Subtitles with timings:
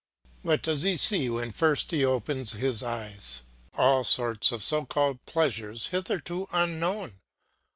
[0.41, 3.43] What does he see when first he opens his eyes?
[3.75, 7.19] all sorts of so called pleasures, hitherto unknown.